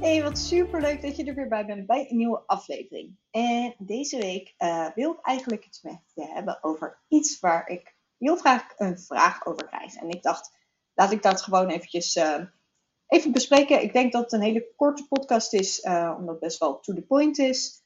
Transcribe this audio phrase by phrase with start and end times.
[0.00, 3.16] Hey, wat super leuk dat je er weer bij bent bij een nieuwe aflevering.
[3.30, 7.96] En deze week uh, wil ik eigenlijk iets met je hebben over iets waar ik
[8.18, 9.94] heel vaak een vraag over krijg.
[9.94, 10.56] En ik dacht,
[10.94, 12.44] laat ik dat gewoon eventjes uh,
[13.06, 13.82] even bespreken.
[13.82, 16.94] Ik denk dat het een hele korte podcast is, uh, omdat het best wel to
[16.94, 17.82] the point is.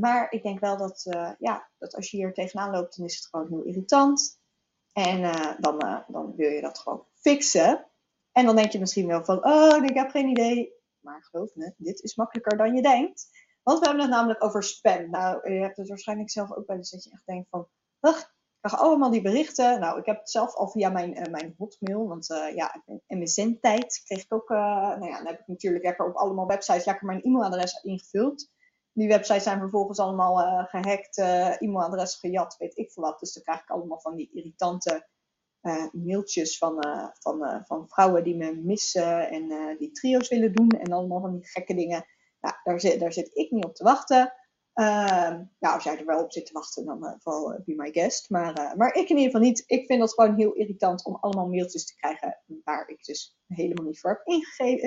[0.00, 1.02] maar ik denk wel dat,
[1.38, 4.40] ja, dat als je hier tegenaan loopt, dan is het gewoon heel irritant.
[4.92, 5.22] En
[5.60, 7.86] dan, dan wil je dat gewoon fixen.
[8.32, 10.75] En dan denk je misschien wel van, oh, ik heb geen idee
[11.06, 13.28] maar geloof me, dit is makkelijker dan je denkt.
[13.62, 15.10] Want we hebben het namelijk over spam.
[15.10, 17.68] Nou, je hebt het waarschijnlijk zelf ook wel eens dat je echt denkt van,
[18.00, 19.80] ugh, ik krijg allemaal die berichten.
[19.80, 24.02] Nou, ik heb het zelf al via mijn, uh, mijn hotmail, want uh, ja, MSN-tijd
[24.04, 24.58] kreeg ik ook, uh,
[24.98, 28.50] nou ja, dan heb ik natuurlijk lekker op allemaal websites lekker mijn e-mailadres ingevuld.
[28.92, 31.18] Die websites zijn vervolgens allemaal gehackt,
[31.58, 33.20] e-mailadres gejat, weet ik veel wat.
[33.20, 35.06] Dus dan krijg ik allemaal van die irritante
[35.92, 40.68] mailtjes van, uh, van, uh, van vrouwen die me missen en die trio's willen doen
[40.68, 42.06] en allemaal van die gekke dingen.
[42.40, 44.32] Nou, daar, zit, daar zit ik niet op te wachten.
[44.72, 48.30] Ehm, nou, als jij er wel op zit te wachten, dan vooral be my guest.
[48.30, 49.64] Maar, maar ik in ieder geval niet.
[49.66, 53.84] Ik vind dat gewoon heel irritant om allemaal mailtjes te krijgen waar ik dus helemaal
[53.84, 54.26] niet voor heb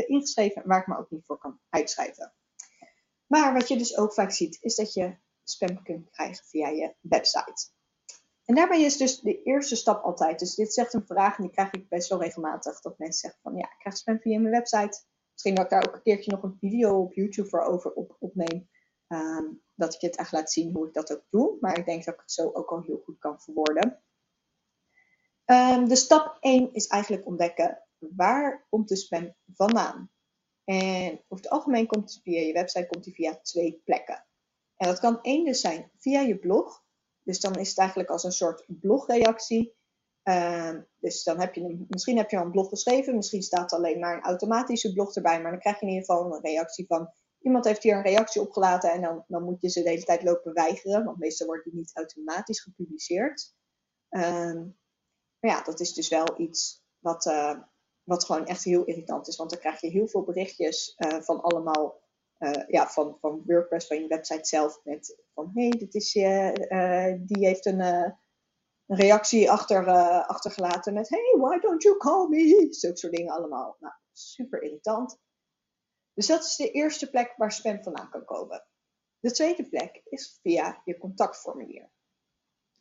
[0.07, 2.33] ingeschreven en waar ik me ook niet voor kan uitschrijven.
[3.27, 6.95] Maar wat je dus ook vaak ziet, is dat je spam kunt krijgen via je
[7.01, 7.71] website.
[8.49, 10.39] En daarbij is dus de eerste stap altijd.
[10.39, 12.81] Dus dit zegt een vraag en die krijg ik best wel regelmatig.
[12.81, 15.03] Dat mensen zeggen van ja, ik krijg spam via mijn website.
[15.31, 18.15] Misschien dat ik daar ook een keertje nog een video op YouTube voor over op,
[18.19, 18.69] opneem.
[19.07, 21.57] Um, dat ik het echt laat zien hoe ik dat ook doe.
[21.59, 24.03] Maar ik denk dat ik het zo ook al heel goed kan verwoorden.
[25.45, 30.11] Um, de stap 1 is eigenlijk ontdekken waar komt de spam vandaan.
[30.63, 34.25] En over het algemeen komt het via je website komt die via twee plekken.
[34.75, 36.87] En dat kan één dus zijn via je blog.
[37.23, 39.77] Dus dan is het eigenlijk als een soort blogreactie.
[40.23, 43.99] Uh, dus dan heb je misschien heb je al een blog geschreven, misschien staat alleen
[43.99, 47.09] maar een automatische blog erbij, maar dan krijg je in ieder geval een reactie van
[47.41, 50.23] iemand heeft hier een reactie opgelaten en dan, dan moet je ze de hele tijd
[50.23, 53.53] lopen weigeren, want meestal wordt die niet automatisch gepubliceerd.
[54.09, 54.77] Um,
[55.39, 57.59] maar ja, dat is dus wel iets wat, uh,
[58.03, 61.41] wat gewoon echt heel irritant is, want dan krijg je heel veel berichtjes uh, van
[61.41, 61.98] allemaal
[62.39, 66.13] uh, ja, van, van WordPress, van je website zelf, met van hé, hey, dit is
[66.13, 68.17] je, uh, die heeft een, een
[68.85, 69.87] reactie achter,
[70.25, 72.67] achtergelaten met hey, why don't you call me?
[72.69, 73.77] Zulke soort dingen allemaal.
[73.79, 75.19] Nou, super irritant.
[76.13, 78.65] Dus dat is de eerste plek waar spam vandaan kan komen.
[79.19, 81.91] De tweede plek is via je contactformulier.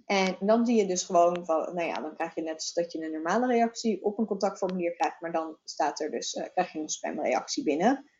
[0.05, 3.05] En dan zie je dus gewoon van, nou ja, dan krijg je net dat je
[3.05, 6.89] een normale reactie op een contactformulier krijgt, maar dan staat er dus, krijg je een
[6.89, 8.11] spamreactie binnen.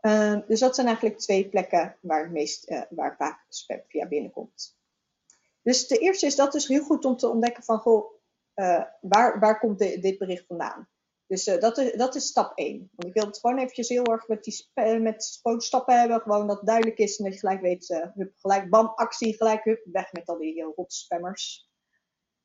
[0.00, 4.08] Uh, dus dat zijn eigenlijk twee plekken waar, het meest, uh, waar vaak spam via
[4.08, 4.76] binnenkomt.
[5.62, 8.12] Dus de eerste is dat dus heel goed om te ontdekken van, goh,
[8.54, 10.88] uh, waar, waar komt dit bericht vandaan?
[11.26, 12.90] Dus dat, is, dat is stap 1.
[12.94, 14.70] Want ik wil het gewoon eventjes heel erg met, die,
[15.00, 16.20] met gewoon stappen hebben.
[16.20, 19.80] Gewoon dat duidelijk is en dat je gelijk weet, hup, gelijk bam, actie, gelijk hup,
[19.92, 21.68] weg met al die rot spammers.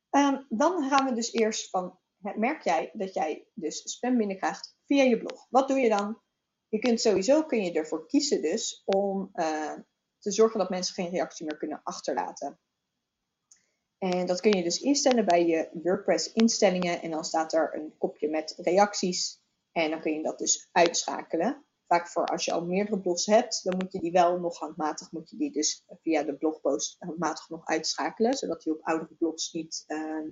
[0.10, 5.04] Um, dan gaan we dus eerst van, merk jij dat jij dus spam binnenkrijgt via
[5.04, 5.48] je blog?
[5.50, 6.22] Wat doe je dan?
[6.74, 9.74] Je kunt sowieso kun je ervoor kiezen dus om uh,
[10.20, 12.60] te zorgen dat mensen geen reactie meer kunnen achterlaten.
[13.98, 17.98] En dat kun je dus instellen bij je WordPress instellingen en dan staat er een
[17.98, 19.42] kopje met reacties
[19.72, 21.66] en dan kun je dat dus uitschakelen.
[21.88, 25.12] Vaak voor als je al meerdere blogs hebt, dan moet je die wel nog handmatig,
[25.12, 29.52] moet je die dus via de blogpost handmatig nog uitschakelen, zodat die op oudere blogs
[29.52, 30.28] niet uh,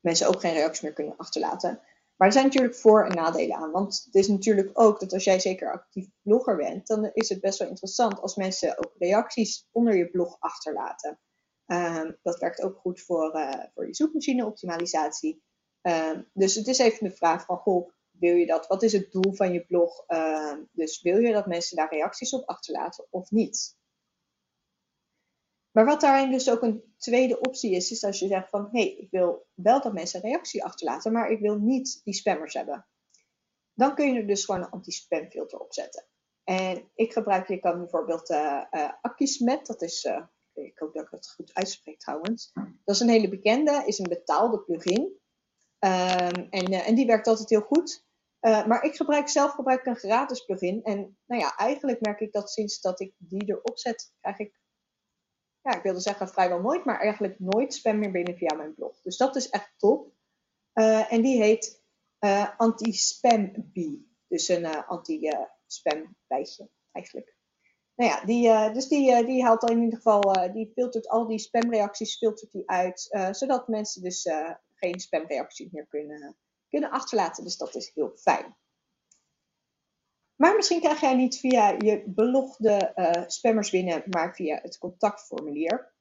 [0.00, 1.82] mensen ook geen reacties meer kunnen achterlaten.
[2.16, 3.70] Maar er zijn natuurlijk voor- en nadelen aan.
[3.70, 7.40] Want het is natuurlijk ook dat als jij zeker actief blogger bent, dan is het
[7.40, 11.18] best wel interessant als mensen ook reacties onder je blog achterlaten.
[11.66, 15.42] Um, dat werkt ook goed voor, uh, voor je zoekmachine-optimalisatie.
[15.82, 18.66] Um, dus het is even de vraag van, goh, wil je dat?
[18.66, 20.04] Wat is het doel van je blog?
[20.08, 23.76] Um, dus wil je dat mensen daar reacties op achterlaten of niet?
[25.74, 28.80] Maar wat daarin dus ook een tweede optie is, is als je zegt van hé,
[28.80, 32.86] hey, ik wil wel dat mensen reactie achterlaten, maar ik wil niet die spammers hebben.
[33.72, 36.06] Dan kun je er dus gewoon een anti-spamfilter op zetten.
[36.44, 40.22] En ik gebruik, je kan bijvoorbeeld uh, uh, Akismet, dat is, uh,
[40.52, 42.52] ik hoop dat ik het goed uitspreek trouwens.
[42.84, 45.02] Dat is een hele bekende, is een betaalde plugin.
[45.78, 48.06] Um, en, en die werkt altijd heel goed.
[48.40, 50.82] maar ik gebruik zelf gebruik een gratis plugin.
[50.82, 54.62] En nou ja, eigenlijk merk ik dat sinds dat ik die erop zet, krijg ik
[55.64, 59.00] ja, ik wilde zeggen vrijwel nooit, maar eigenlijk nooit spam meer binnen via mijn blog.
[59.02, 60.12] Dus dat is echt top.
[61.08, 61.82] en die heet
[62.56, 64.12] Anti-Spam Bee.
[64.28, 67.36] Dus een anti-spam bijtje eigenlijk.
[67.94, 71.38] Nou ja, die, dus die, die haalt dan in ieder geval, die filtert al die
[71.38, 74.28] spamreacties filtert die uit, zodat mensen dus
[74.74, 76.36] geen spamreacties meer kunnen,
[76.68, 77.44] kunnen achterlaten.
[77.44, 78.56] Dus dat is heel fijn.
[80.36, 85.94] Maar misschien krijg jij niet via je belogde uh, spammers binnen, maar via het contactformulier.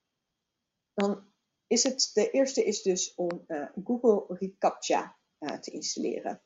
[0.93, 1.31] Dan
[1.67, 6.41] is het, de eerste is dus om uh, Google reCAPTCHA uh, te installeren.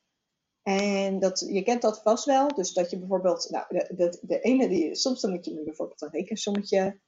[0.61, 4.39] En dat, je kent dat vast wel, dus dat je bijvoorbeeld, nou, de, de, de
[4.39, 6.99] ene die, soms dan moet je bijvoorbeeld een rekensommetje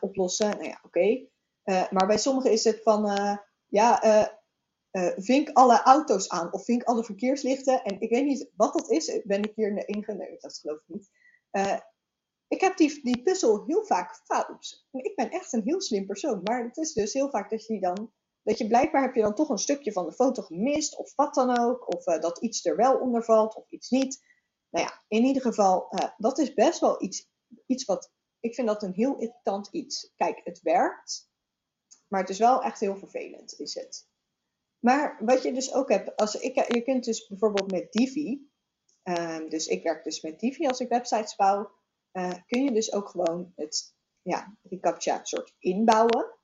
[0.00, 0.50] oplossen.
[0.50, 1.26] Nou ja, oké.
[1.64, 3.04] maar bij sommigen is het van,
[3.66, 4.00] ja,
[4.96, 7.82] uh, vink alle auto's aan of vink alle verkeerslichten.
[7.82, 9.20] En ik weet niet wat dat is.
[9.24, 9.72] Ben ik hier?
[9.72, 11.10] Nee, dat geloof ik niet.
[11.52, 11.78] Uh,
[12.48, 14.86] ik heb die, die puzzel heel vaak fout.
[14.90, 16.40] En ik ben echt een heel slim persoon.
[16.42, 18.12] Maar het is dus heel vaak dat je dan.
[18.42, 20.96] Dat je blijkbaar heb je dan toch een stukje van de foto gemist.
[20.96, 21.94] Of wat dan ook.
[21.94, 24.24] Of uh, dat iets er wel onder valt of iets niet.
[24.70, 27.30] Nou ja, in ieder geval, dat is best wel iets,
[27.66, 28.12] iets wat.
[28.40, 30.12] Ik vind dat een heel irritant iets.
[30.16, 31.30] Kijk, het werkt.
[32.08, 34.08] Maar het is wel echt heel vervelend, is het.
[34.86, 38.50] Maar wat je dus ook hebt, als ik, je kunt dus bijvoorbeeld met Divi,
[39.02, 41.70] um, dus ik werk dus met Divi als ik websites bouw,
[42.12, 46.34] uh, kun je dus ook gewoon het ja, reCAPTCHA soort inbouwen.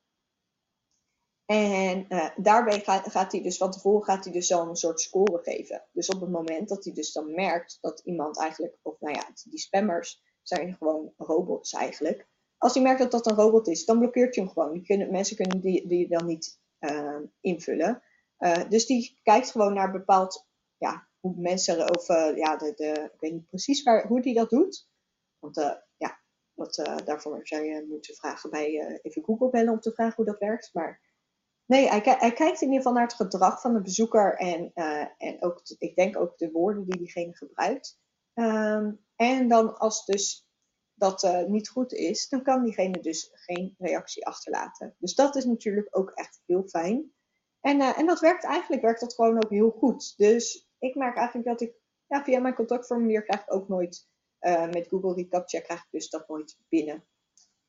[1.44, 5.42] En uh, daarbij gaat, hij dus van tevoren gaat hij dus zo een soort score
[5.42, 5.84] geven.
[5.92, 9.28] Dus op het moment dat hij dus dan merkt dat iemand eigenlijk, of nou ja,
[9.44, 12.28] die spammers zijn gewoon robots eigenlijk.
[12.58, 14.82] Als hij merkt dat dat een robot is, dan blokkeert hij hem gewoon.
[14.82, 18.02] Kunnen, mensen kunnen die, die dan niet uh, invullen.
[18.42, 20.46] Uh, dus die kijkt gewoon naar bepaald,
[20.76, 24.88] ja, hoe mensen, uh, ja, de, ik weet niet precies waar, hoe die dat doet.
[25.38, 26.20] Want uh, ja,
[26.52, 26.74] wat,
[27.04, 30.70] daarvoor zou je moeten vragen bij, even Google bellen om te vragen hoe dat werkt.
[30.72, 31.00] Maar
[31.66, 34.72] nee, hij, hij, kijkt in ieder geval naar het gedrag van de bezoeker en,
[35.18, 38.00] en ook, ik denk ook de woorden die diegene gebruikt.
[38.34, 40.48] Um, en dan als dus
[40.94, 44.94] dat niet goed is, dan kan diegene dus geen reactie achterlaten.
[44.98, 47.12] Dus dat is natuurlijk ook echt heel fijn.
[47.62, 50.14] En, uh, en dat werkt eigenlijk werkt dat gewoon ook heel goed.
[50.16, 51.74] Dus ik merk eigenlijk dat ik
[52.06, 54.08] ja, via mijn contactformulier krijg ik ook nooit
[54.40, 57.04] uh, met Google reCAPTCHA krijg ik dus dat nooit binnen.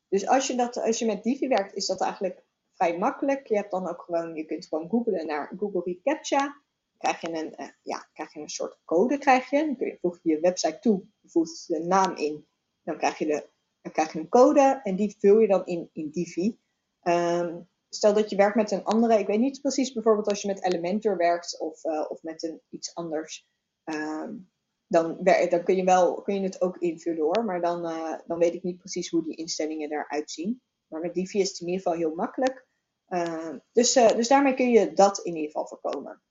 [0.09, 2.43] Dus als je, dat, als je met Divi werkt, is dat eigenlijk
[2.73, 3.47] vrij makkelijk.
[3.47, 6.61] Je hebt dan ook gewoon, je kunt gewoon googlen naar Google reCAPTCHA.
[6.97, 9.65] Krijg je een, uh, ja, krijg je een soort code, krijg je.
[9.65, 12.47] Dan kun je, voeg je je website toe, voegt de naam in.
[12.83, 13.49] Dan krijg je, de,
[13.81, 16.57] dan krijg je een code en die vul je dan in, in Divi.
[17.03, 20.47] Um, stel dat je werkt met een andere, ik weet niet precies, bijvoorbeeld als je
[20.47, 23.47] met Elementor werkt of, uh, of met een, iets anders,
[23.83, 24.51] um,
[24.87, 28.37] dan, dan kun, je wel, kun je het ook invullen hoor, maar dan, uh, dan
[28.37, 30.61] weet ik niet precies hoe die instellingen eruit zien.
[30.87, 32.67] Maar met Divi is het in ieder geval heel makkelijk.
[33.07, 36.21] Uh, dus, dus daarmee kun je dat in ieder geval voorkomen.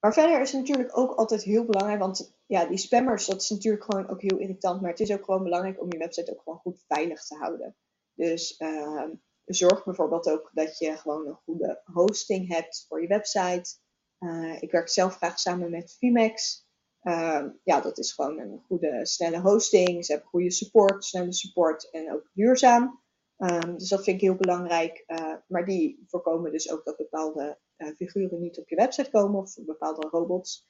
[0.00, 3.50] Maar verder is het natuurlijk ook altijd heel belangrijk, want ja, die spammers, dat is
[3.50, 6.42] natuurlijk gewoon ook heel irritant, maar het is ook gewoon belangrijk om je website ook
[6.42, 7.76] gewoon goed veilig te houden.
[8.14, 9.10] Dus ehm,
[9.54, 13.76] zorg bijvoorbeeld ook dat je gewoon een goede hosting hebt voor je website.
[14.18, 16.66] Uh, ik werk zelf graag samen met Vimex.
[17.02, 20.04] Uh, ja, dat is gewoon een goede, snelle hosting.
[20.04, 23.02] Ze hebben goede support, snelle support en ook duurzaam.
[23.36, 25.04] Um, dus dat vind ik heel belangrijk.
[25.06, 27.58] Uh, maar die voorkomen dus ook dat bepaalde
[27.96, 30.66] figuren niet op je website komen of bepaalde robots.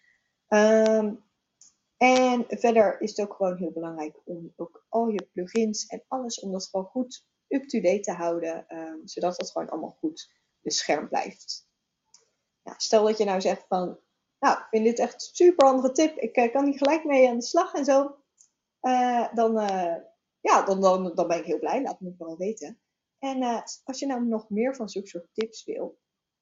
[0.49, 1.27] Um,
[1.97, 6.41] en verder is het ook gewoon heel belangrijk om ook al je plugins en alles,
[6.41, 11.69] om dat gewoon goed up-to-date te houden, um, zodat het gewoon allemaal goed beschermd blijft.
[12.63, 13.99] Ja, stel dat je nou zegt van,
[14.39, 17.29] nou, ik vind dit echt een super handige tip, ik uh, kan hier gelijk mee
[17.29, 18.17] aan de slag en zo.
[18.83, 19.97] Uh, dan, uh,
[20.41, 22.81] ja, dan, dan, dan ben ik heel blij, laat me vooral weten.
[23.19, 25.99] En als je nou nog meer van zulke soort tips wil,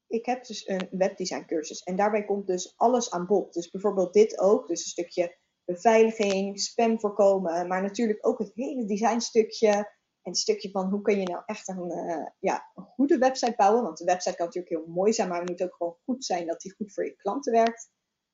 [0.07, 3.53] ik heb dus een webdesign cursus en daarbij komt dus alles aan bod.
[3.53, 8.85] Dus bijvoorbeeld dit ook, dus een stukje beveiliging, spam voorkomen, maar natuurlijk ook het hele
[8.85, 9.96] designstukje,
[10.27, 13.53] en het stukje van hoe kun je nou echt een, uh, ja, een goede website
[13.55, 13.83] bouwen.
[13.83, 16.47] Want de website kan natuurlijk heel mooi zijn, maar het moet ook gewoon goed zijn
[16.47, 17.89] dat die goed voor je klanten werkt.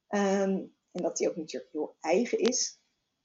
[0.07, 2.79] Um, en dat die ook natuurlijk heel eigen is.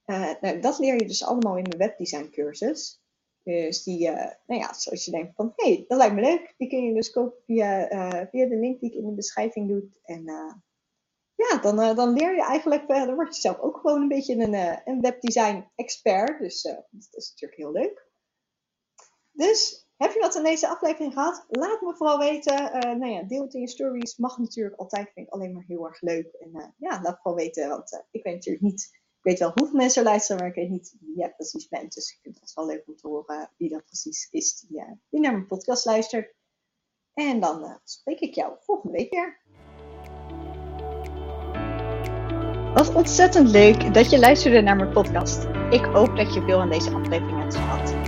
[0.07, 3.03] Uh, nou, dat leer je dus allemaal in mijn webdesign cursus.
[3.43, 6.55] Dus die, uh, nou ja, zoals je denkt van, hé, hey, dat lijkt me leuk.
[6.57, 7.89] Die kun je dus kopen via,
[8.31, 9.89] via de link die ik in de beschrijving doe.
[10.03, 10.25] En
[11.35, 14.55] ja, dan, dan leer je eigenlijk, dan word je zelf ook gewoon een beetje een,
[14.85, 16.39] een webdesign expert.
[16.39, 18.08] Dus dat is natuurlijk heel leuk.
[19.39, 21.45] Dus heb je wat aan deze aflevering gehad?
[21.49, 22.55] Laat me vooral weten.
[22.55, 24.17] Uh, nou ja, deel het in je stories.
[24.17, 25.11] Mag natuurlijk altijd.
[25.15, 26.27] Vind ik alleen maar heel erg leuk.
[26.27, 27.69] En uh, ja, laat vooral weten.
[27.69, 30.69] Want uh, ik weet natuurlijk niet Ik weet wel hoeveel mensen luisteren, maar ik weet
[30.69, 31.95] niet wie jij precies bent.
[31.95, 35.21] Dus ik vind het wel leuk om te horen wie dat precies is die, die
[35.21, 36.35] naar mijn podcast luistert.
[37.15, 39.41] En dan spreek ik jou volgende week weer.
[42.75, 45.45] Wat ontzettend leuk dat je luisterde naar mijn podcast.
[45.71, 48.08] Ik hoop dat je veel aan deze aflevering hebt gehad.